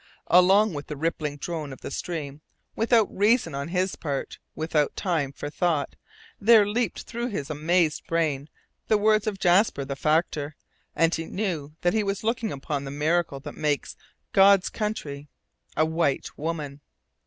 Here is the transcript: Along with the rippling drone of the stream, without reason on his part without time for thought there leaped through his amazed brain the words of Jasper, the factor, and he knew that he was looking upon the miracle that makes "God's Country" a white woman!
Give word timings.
Along 0.31 0.73
with 0.73 0.87
the 0.87 0.97
rippling 0.97 1.37
drone 1.37 1.71
of 1.71 1.81
the 1.81 1.91
stream, 1.91 2.41
without 2.75 3.15
reason 3.15 3.53
on 3.53 3.67
his 3.67 3.95
part 3.95 4.39
without 4.55 4.95
time 4.95 5.31
for 5.31 5.47
thought 5.47 5.95
there 6.39 6.67
leaped 6.67 7.03
through 7.03 7.27
his 7.27 7.51
amazed 7.51 8.07
brain 8.07 8.49
the 8.87 8.97
words 8.97 9.27
of 9.27 9.37
Jasper, 9.37 9.85
the 9.85 9.95
factor, 9.95 10.55
and 10.95 11.13
he 11.13 11.25
knew 11.27 11.75
that 11.81 11.93
he 11.93 12.01
was 12.01 12.23
looking 12.23 12.51
upon 12.51 12.83
the 12.83 12.89
miracle 12.89 13.39
that 13.41 13.53
makes 13.53 13.95
"God's 14.33 14.69
Country" 14.69 15.29
a 15.77 15.85
white 15.85 16.35
woman! 16.35 16.81